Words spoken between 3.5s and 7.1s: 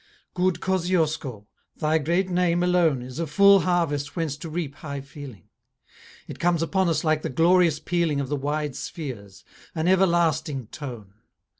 harvest whence to reap high feeling; It comes upon us